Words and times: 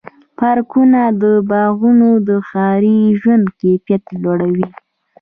پارکونه 0.37 0.99
او 1.21 1.31
باغونه 1.49 2.09
د 2.27 2.29
ښاري 2.49 2.99
ژوند 3.19 3.45
کیفیت 3.59 4.03
لوړوي. 4.21 4.67